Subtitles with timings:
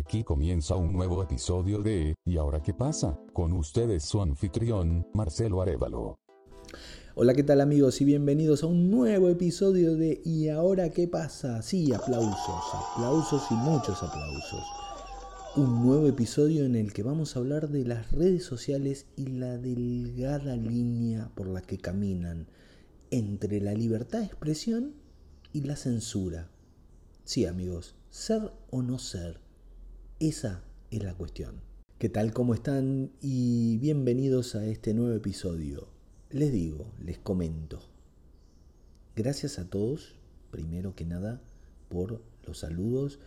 [0.00, 3.20] Aquí comienza un nuevo episodio de ¿Y ahora qué pasa?
[3.34, 6.18] Con ustedes su anfitrión, Marcelo Arevalo.
[7.14, 8.00] Hola, ¿qué tal amigos?
[8.00, 11.60] Y bienvenidos a un nuevo episodio de ¿Y ahora qué pasa?
[11.60, 14.64] Sí, aplausos, aplausos y muchos aplausos.
[15.56, 19.58] Un nuevo episodio en el que vamos a hablar de las redes sociales y la
[19.58, 22.48] delgada línea por la que caminan
[23.10, 24.94] entre la libertad de expresión
[25.52, 26.48] y la censura.
[27.24, 29.40] Sí, amigos, ser o no ser,
[30.20, 31.62] esa es la cuestión.
[31.98, 32.34] ¿Qué tal?
[32.34, 33.10] ¿Cómo están?
[33.22, 35.88] Y bienvenidos a este nuevo episodio.
[36.28, 37.80] Les digo, les comento.
[39.16, 40.16] Gracias a todos,
[40.50, 41.40] primero que nada,
[41.88, 43.18] por los saludos,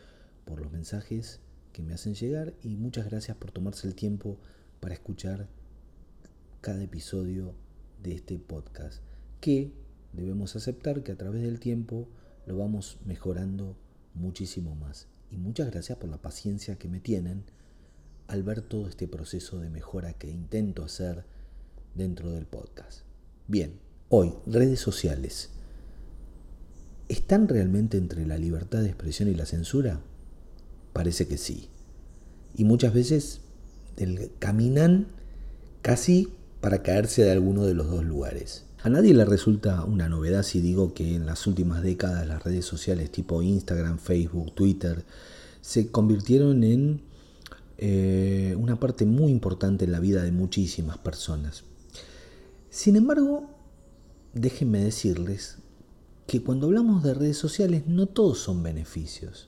[0.46, 1.40] por los mensajes
[1.72, 4.38] que me hacen llegar y muchas gracias por tomarse el tiempo
[4.80, 5.48] para escuchar
[6.62, 7.56] cada episodio
[8.04, 9.02] de este podcast
[9.42, 9.72] que
[10.14, 12.08] debemos aceptar que a través del tiempo
[12.46, 13.76] lo vamos mejorando
[14.14, 15.08] muchísimo más.
[15.32, 17.44] Y muchas gracias por la paciencia que me tienen
[18.28, 21.26] al ver todo este proceso de mejora que intento hacer
[21.96, 23.02] dentro del podcast.
[23.48, 25.50] Bien, hoy, redes sociales.
[27.10, 30.02] ¿Están realmente entre la libertad de expresión y la censura?
[30.94, 31.70] Parece que sí.
[32.56, 33.42] Y muchas veces
[34.40, 35.08] caminan
[35.82, 38.66] casi para caerse de alguno de los dos lugares.
[38.84, 42.66] A nadie le resulta una novedad si digo que en las últimas décadas las redes
[42.66, 45.06] sociales tipo Instagram, Facebook, Twitter
[45.62, 47.02] se convirtieron en
[47.78, 51.64] eh, una parte muy importante en la vida de muchísimas personas.
[52.70, 53.50] Sin embargo,
[54.34, 55.60] déjenme decirles
[56.28, 59.48] que cuando hablamos de redes sociales no todos son beneficios.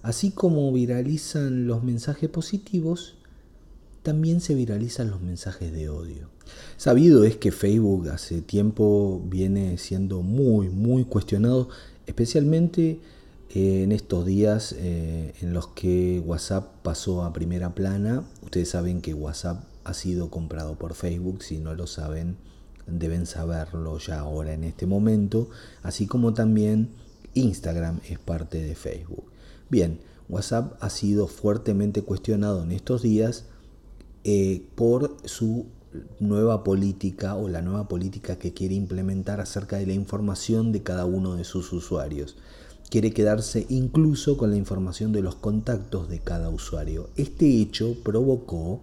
[0.00, 3.16] Así como viralizan los mensajes positivos,
[4.02, 6.31] también se viralizan los mensajes de odio.
[6.76, 11.68] Sabido es que Facebook hace tiempo viene siendo muy, muy cuestionado,
[12.06, 13.00] especialmente
[13.50, 18.24] eh, en estos días eh, en los que WhatsApp pasó a primera plana.
[18.42, 22.36] Ustedes saben que WhatsApp ha sido comprado por Facebook, si no lo saben,
[22.86, 25.48] deben saberlo ya ahora en este momento,
[25.82, 26.90] así como también
[27.34, 29.24] Instagram es parte de Facebook.
[29.70, 33.44] Bien, WhatsApp ha sido fuertemente cuestionado en estos días
[34.24, 35.66] eh, por su
[36.20, 41.04] nueva política o la nueva política que quiere implementar acerca de la información de cada
[41.04, 42.36] uno de sus usuarios.
[42.90, 47.08] Quiere quedarse incluso con la información de los contactos de cada usuario.
[47.16, 48.80] Este hecho provocó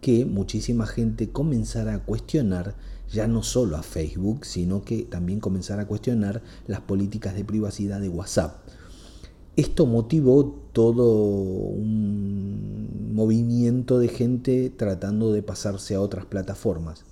[0.00, 2.74] que muchísima gente comenzara a cuestionar
[3.10, 8.00] ya no solo a Facebook, sino que también comenzara a cuestionar las políticas de privacidad
[8.00, 8.56] de WhatsApp.
[9.56, 10.44] Esto motivó
[10.74, 17.06] todo un movimiento de gente tratando de pasarse a otras plataformas.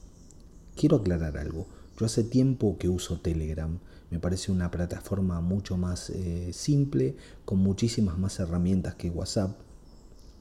[0.76, 1.66] Quiero aclarar algo.
[1.98, 3.78] Yo hace tiempo que uso Telegram.
[4.10, 7.16] Me parece una plataforma mucho más eh, simple,
[7.46, 9.56] con muchísimas más herramientas que WhatsApp.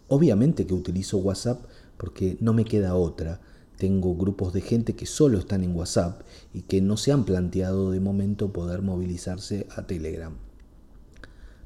[0.09, 1.63] Obviamente que utilizo WhatsApp
[1.95, 3.39] porque no me queda otra.
[3.77, 6.21] Tengo grupos de gente que solo están en WhatsApp
[6.53, 10.33] y que no se han planteado de momento poder movilizarse a Telegram.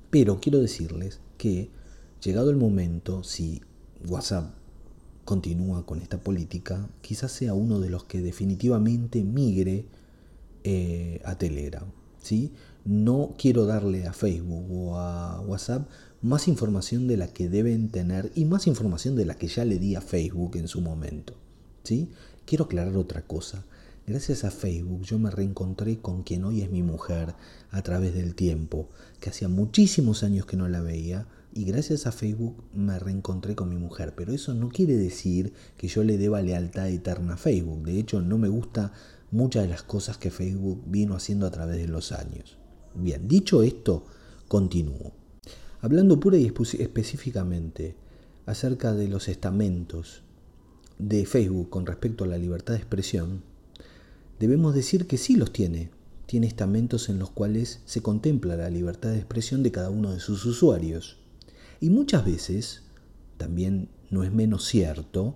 [0.09, 1.69] Pero quiero decirles que,
[2.21, 3.61] llegado el momento, si
[4.07, 4.53] WhatsApp
[5.25, 9.85] continúa con esta política, quizás sea uno de los que definitivamente migre
[10.63, 11.85] eh, a Telegram.
[12.21, 12.53] ¿sí?
[12.85, 15.89] No quiero darle a Facebook o a WhatsApp
[16.21, 19.79] más información de la que deben tener y más información de la que ya le
[19.79, 21.33] di a Facebook en su momento.
[21.83, 22.09] ¿sí?
[22.45, 23.65] Quiero aclarar otra cosa.
[24.09, 27.35] Gracias a Facebook yo me reencontré con quien hoy es mi mujer
[27.71, 28.87] a través del tiempo,
[29.19, 33.67] que hacía muchísimos años que no la veía, y gracias a Facebook me reencontré con
[33.67, 34.13] mi mujer.
[34.15, 37.83] Pero eso no quiere decir que yo le deba lealtad eterna a Facebook.
[37.83, 38.93] De hecho, no me gusta
[39.29, 42.57] muchas de las cosas que Facebook vino haciendo a través de los años.
[42.95, 44.05] Bien, dicho esto,
[44.47, 45.11] continúo.
[45.81, 47.97] Hablando pura y específicamente
[48.45, 50.23] acerca de los estamentos
[50.97, 53.43] de Facebook con respecto a la libertad de expresión,
[54.39, 55.89] debemos decir que sí los tiene.
[56.25, 60.19] Tiene estamentos en los cuales se contempla la libertad de expresión de cada uno de
[60.19, 61.17] sus usuarios.
[61.79, 62.83] Y muchas veces,
[63.37, 65.35] también no es menos cierto,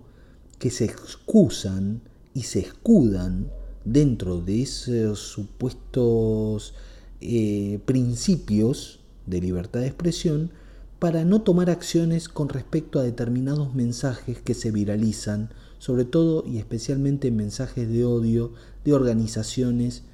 [0.58, 2.02] que se excusan
[2.34, 3.50] y se escudan
[3.84, 6.74] dentro de esos supuestos
[7.20, 10.50] eh, principios de libertad de expresión
[10.98, 15.50] para no tomar acciones con respecto a determinados mensajes que se viralizan,
[15.82, 18.52] sobre todo y especialmente mensajes de odio
[18.84, 20.04] de organizaciones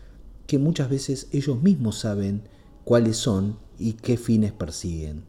[0.46, 2.40] que muchas veces ellos mismos saben
[2.84, 5.24] cuáles son y qué fines persiguen.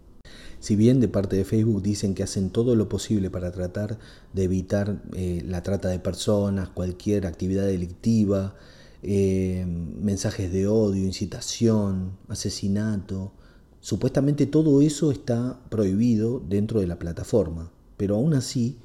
[0.61, 3.99] Si bien de parte de Facebook dicen que hacen todo lo posible para tratar
[4.31, 8.55] de evitar eh, la trata de personas, cualquier actividad delictiva,
[9.03, 13.33] eh, mensajes de odio, incitación, asesinato,
[13.81, 18.77] Supuestamente todo eso está prohibido dentro de la plataforma, pero aún así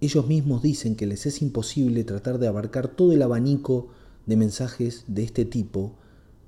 [0.00, 3.88] ellos mismos dicen que les es imposible tratar de abarcar todo el abanico
[4.26, 5.94] de mensajes de este tipo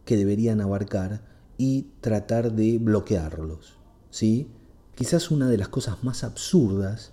[0.05, 1.23] que deberían abarcar
[1.57, 3.75] y tratar de bloquearlos.
[4.11, 4.49] ¿sí?
[4.95, 7.11] Quizás una de las cosas más absurdas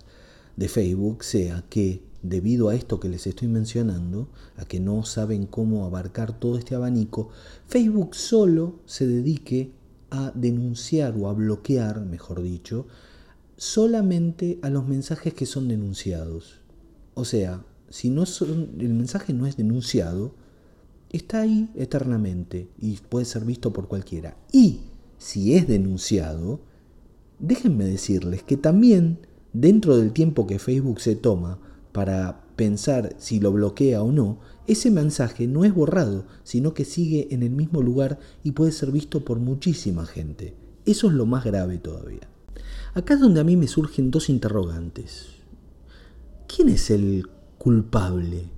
[0.56, 5.46] de Facebook sea que debido a esto que les estoy mencionando, a que no saben
[5.46, 7.30] cómo abarcar todo este abanico,
[7.66, 9.72] Facebook solo se dedique
[10.10, 12.86] a denunciar o a bloquear, mejor dicho,
[13.56, 16.60] solamente a los mensajes que son denunciados.
[17.14, 20.34] O sea, si no son, el mensaje no es denunciado,
[21.10, 24.36] está ahí eternamente y puede ser visto por cualquiera.
[24.52, 24.80] Y
[25.18, 26.60] si es denunciado,
[27.38, 29.18] déjenme decirles que también
[29.52, 31.58] dentro del tiempo que Facebook se toma
[31.92, 37.28] para pensar si lo bloquea o no, ese mensaje no es borrado, sino que sigue
[37.30, 40.54] en el mismo lugar y puede ser visto por muchísima gente.
[40.84, 42.28] Eso es lo más grave todavía.
[42.94, 45.28] Acá es donde a mí me surgen dos interrogantes.
[46.46, 48.50] ¿Quién es el culpable?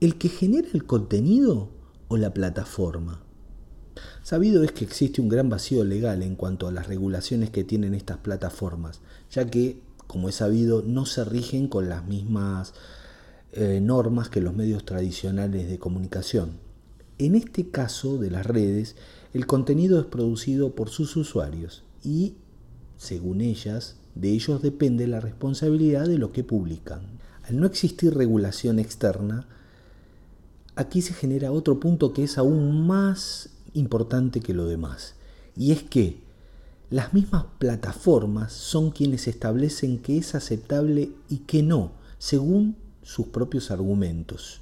[0.00, 1.70] ¿El que genera el contenido
[2.08, 3.22] o la plataforma?
[4.22, 7.94] Sabido es que existe un gran vacío legal en cuanto a las regulaciones que tienen
[7.94, 9.00] estas plataformas,
[9.30, 12.74] ya que como es sabido, no se rigen con las mismas
[13.52, 16.58] eh, normas que los medios tradicionales de comunicación.
[17.18, 18.96] En este caso de las redes,
[19.32, 22.34] el contenido es producido por sus usuarios y,
[22.96, 27.02] según ellas, de ellos depende la responsabilidad de lo que publican.
[27.42, 29.46] Al no existir regulación externa,
[30.76, 35.14] aquí se genera otro punto que es aún más importante que lo demás,
[35.56, 36.22] y es que
[36.90, 43.70] las mismas plataformas son quienes establecen qué es aceptable y qué no, según sus propios
[43.70, 44.60] argumentos.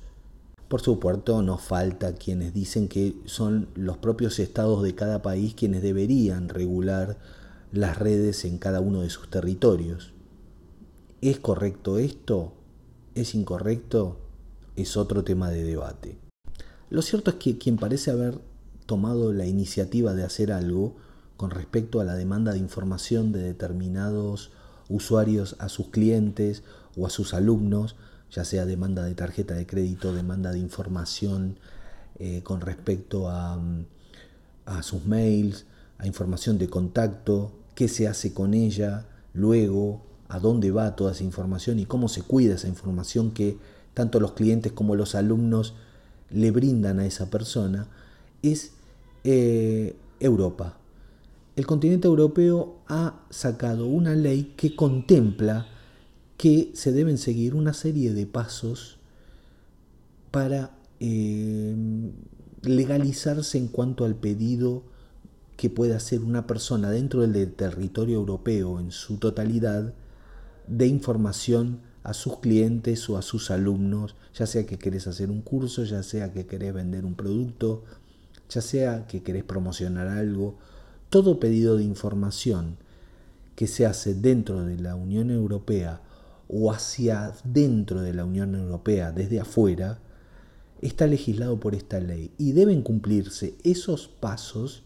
[0.68, 5.82] Por supuesto, no falta quienes dicen que son los propios estados de cada país quienes
[5.82, 7.18] deberían regular
[7.72, 10.12] las redes en cada uno de sus territorios.
[11.22, 12.52] ¿Es correcto esto?
[13.14, 14.18] ¿Es incorrecto?
[14.76, 16.18] Es otro tema de debate.
[16.90, 18.38] Lo cierto es que quien parece haber
[18.84, 20.96] tomado la iniciativa de hacer algo
[21.38, 24.50] con respecto a la demanda de información de determinados
[24.90, 26.62] usuarios a sus clientes
[26.96, 27.96] o a sus alumnos,
[28.30, 31.58] ya sea demanda de tarjeta de crédito, demanda de información
[32.18, 33.58] eh, con respecto a,
[34.66, 35.64] a sus mails,
[35.96, 41.24] a información de contacto, qué se hace con ella, luego a dónde va toda esa
[41.24, 43.58] información y cómo se cuida esa información que
[43.94, 45.74] tanto los clientes como los alumnos
[46.30, 47.88] le brindan a esa persona,
[48.42, 48.72] es
[49.24, 50.78] eh, Europa.
[51.54, 55.66] El continente europeo ha sacado una ley que contempla
[56.38, 58.98] que se deben seguir una serie de pasos
[60.30, 61.76] para eh,
[62.62, 64.82] legalizarse en cuanto al pedido
[65.56, 69.94] que puede hacer una persona dentro del territorio europeo en su totalidad
[70.66, 75.42] de información a sus clientes o a sus alumnos, ya sea que querés hacer un
[75.42, 77.84] curso, ya sea que querés vender un producto,
[78.48, 80.58] ya sea que querés promocionar algo
[81.12, 82.78] todo pedido de información
[83.54, 86.00] que se hace dentro de la Unión Europea
[86.48, 90.00] o hacia dentro de la Unión Europea desde afuera,
[90.80, 94.84] está legislado por esta ley y deben cumplirse esos pasos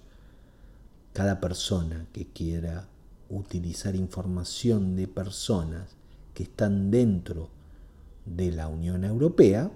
[1.16, 2.90] cada persona que quiera
[3.30, 5.96] utilizar información de personas
[6.34, 7.48] que están dentro
[8.26, 9.70] de la Unión Europea,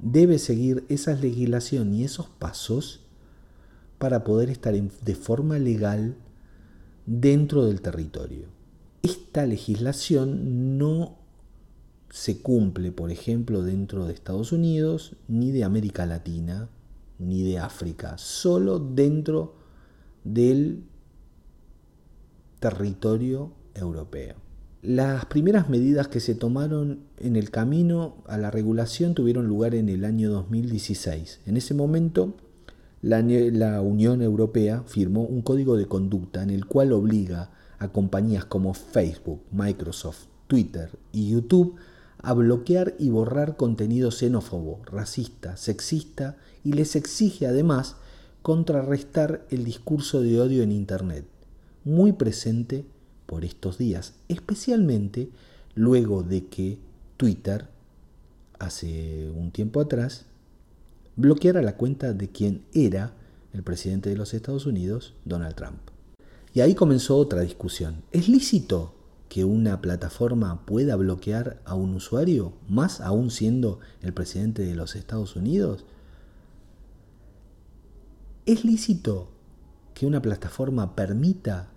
[0.00, 3.04] debe seguir esa legislación y esos pasos
[3.98, 6.16] para poder estar de forma legal
[7.06, 8.46] dentro del territorio.
[9.02, 11.18] Esta legislación no
[12.08, 16.68] se cumple, por ejemplo, dentro de Estados Unidos, ni de América Latina,
[17.20, 19.59] ni de África, solo dentro
[20.24, 20.84] del
[22.60, 24.34] territorio europeo.
[24.82, 29.88] Las primeras medidas que se tomaron en el camino a la regulación tuvieron lugar en
[29.90, 31.40] el año 2016.
[31.44, 32.34] En ese momento
[33.02, 38.74] la, Unión Europea firmó un código de conducta en el cual obliga a compañías como
[38.74, 41.76] Facebook, Microsoft, Twitter y YouTube
[42.22, 47.96] a bloquear y borrar contenido xenófobo, racista, sexista y les exige además
[48.42, 51.24] contrarrestar el discurso de odio en Internet,
[51.84, 52.84] muy presente
[53.26, 55.28] por estos días, especialmente
[55.74, 56.78] luego de que
[57.16, 57.68] Twitter,
[58.58, 60.24] hace un tiempo atrás,
[61.16, 63.12] bloqueara la cuenta de quien era
[63.52, 65.78] el presidente de los Estados Unidos, Donald Trump.
[66.54, 68.02] Y ahí comenzó otra discusión.
[68.10, 68.94] ¿Es lícito
[69.28, 74.96] que una plataforma pueda bloquear a un usuario, más aún siendo el presidente de los
[74.96, 75.84] Estados Unidos?
[78.50, 79.28] ¿Es lícito
[79.94, 81.68] que una plataforma permita,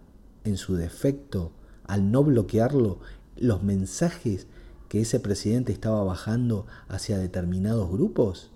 [0.43, 1.51] en su defecto,
[1.85, 2.97] al no bloquearlo,
[3.37, 4.47] los mensajes
[4.89, 8.49] que ese presidente estaba bajando hacia determinados grupos?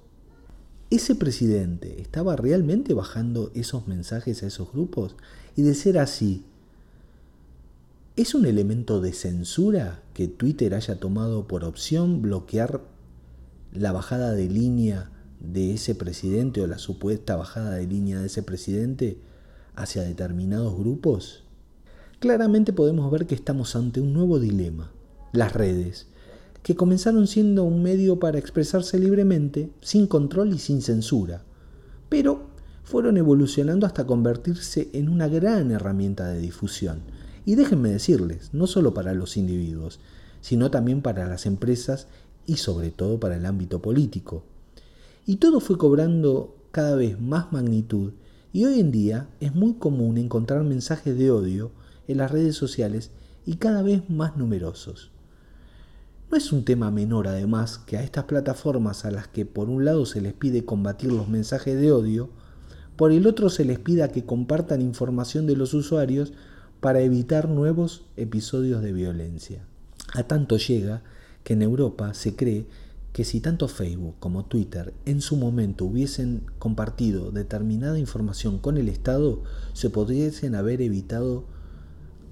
[0.89, 5.15] ¿Ese presidente estaba realmente bajando esos mensajes a esos grupos?
[5.55, 6.43] Y de ser así,
[8.15, 12.81] ¿es un elemento de censura que Twitter haya tomado por opción bloquear
[13.73, 18.43] la bajada de línea de ese presidente o la supuesta bajada de línea de ese
[18.43, 19.19] presidente
[19.75, 21.43] hacia determinados grupos?
[22.19, 24.91] Claramente podemos ver que estamos ante un nuevo dilema.
[25.33, 26.07] Las redes,
[26.63, 31.43] que comenzaron siendo un medio para expresarse libremente, sin control y sin censura,
[32.09, 32.47] pero
[32.83, 37.01] fueron evolucionando hasta convertirse en una gran herramienta de difusión.
[37.45, 39.99] Y déjenme decirles, no solo para los individuos,
[40.41, 42.07] sino también para las empresas
[42.45, 44.43] y sobre todo para el ámbito político.
[45.29, 48.13] Y todo fue cobrando cada vez más magnitud
[48.53, 51.71] y hoy en día es muy común encontrar mensajes de odio
[52.07, 53.11] en las redes sociales
[53.45, 55.11] y cada vez más numerosos.
[56.31, 59.83] No es un tema menor además que a estas plataformas a las que por un
[59.83, 62.29] lado se les pide combatir los mensajes de odio,
[62.95, 66.31] por el otro se les pida que compartan información de los usuarios
[66.79, 69.65] para evitar nuevos episodios de violencia.
[70.13, 71.03] A tanto llega
[71.43, 72.65] que en Europa se cree
[73.17, 78.89] que si tanto Facebook como Twitter en su momento hubiesen compartido determinada información con el
[78.89, 79.41] Estado,
[79.73, 81.45] se podrían haber evitado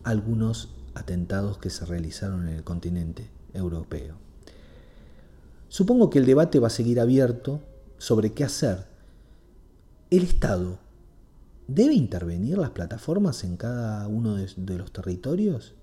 [0.03, 4.17] algunos atentados que se realizaron en el continente europeo.
[5.67, 7.61] Supongo que el debate va a seguir abierto
[7.97, 8.85] sobre qué hacer.
[10.11, 10.77] ¿El Estado
[11.67, 15.73] debe intervenir las plataformas en cada uno de, de los territorios?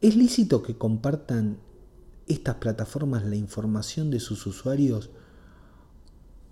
[0.00, 1.58] ¿Es lícito que compartan
[2.28, 5.10] estas plataformas la información de sus usuarios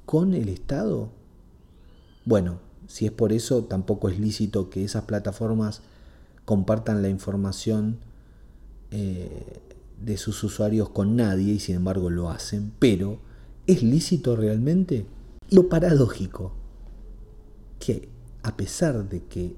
[0.07, 1.11] con el Estado?
[2.25, 5.83] Bueno, si es por eso, tampoco es lícito que esas plataformas
[6.45, 7.99] compartan la información
[8.91, 9.61] eh,
[10.03, 13.19] de sus usuarios con nadie y sin embargo lo hacen, pero
[13.67, 15.07] ¿es lícito realmente?
[15.51, 16.53] lo paradójico,
[17.81, 18.09] que
[18.43, 19.57] a pesar de que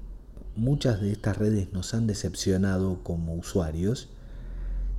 [0.55, 4.09] muchas de estas redes nos han decepcionado como usuarios,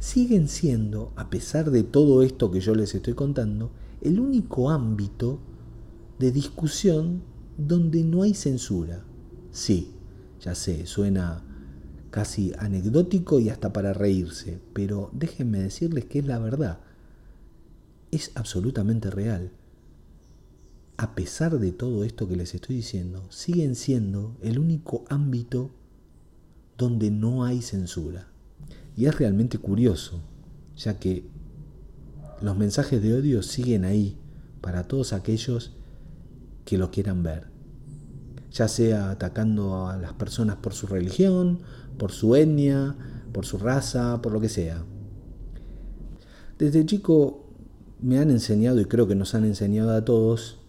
[0.05, 3.71] siguen siendo, a pesar de todo esto que yo les estoy contando,
[4.03, 5.39] el único ámbito
[6.19, 7.23] de discusión
[7.57, 9.03] donde no hay censura.
[9.51, 9.95] Sí,
[10.43, 11.43] ya sé, suena
[12.11, 16.81] casi anecdótico y hasta para reírse, pero déjenme decirles que es la verdad.
[18.11, 19.53] Es absolutamente real.
[20.99, 25.71] A pesar de todo esto que les estoy diciendo, siguen siendo el único ámbito
[26.77, 28.34] donde no hay censura.
[28.97, 30.21] Y es realmente curioso,
[30.77, 31.27] ya que
[32.41, 34.17] los mensajes de odio siguen ahí
[34.61, 35.73] para todos aquellos
[36.65, 37.49] que lo quieran ver,
[38.53, 41.61] ya sea atacando a las personas por su religión,
[41.99, 42.97] por su etnia,
[43.33, 44.85] por su raza, por lo que sea.
[46.59, 47.45] Desde chico
[48.01, 50.61] me han enseñado, y creo que nos han enseñado a todos,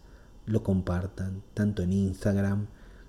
[0.47, 2.66] lo compartan tanto en Instagram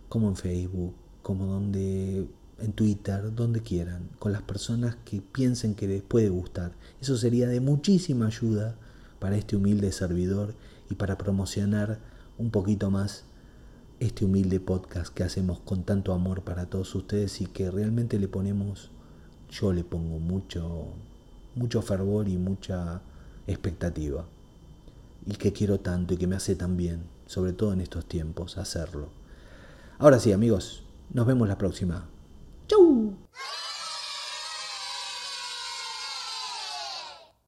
[0.10, 2.28] como en Facebook, como donde
[2.60, 6.74] en Twitter, donde quieran, con las personas que piensen que les puede gustar.
[7.02, 8.78] Eso sería de muchísima ayuda
[9.24, 10.53] para este humilde servidor
[10.89, 11.98] y para promocionar
[12.38, 13.24] un poquito más
[14.01, 18.27] este humilde podcast que hacemos con tanto amor para todos ustedes y que realmente le
[18.27, 18.92] ponemos,
[19.50, 20.88] yo le pongo mucho,
[21.56, 23.01] mucho fervor y mucha
[23.48, 24.25] expectativa.
[25.25, 28.58] Y que quiero tanto y que me hace tan bien, sobre todo en estos tiempos,
[28.58, 29.08] hacerlo.
[30.00, 32.10] Ahora sí, amigos, nos vemos la próxima.
[32.68, 33.15] ¡Chau!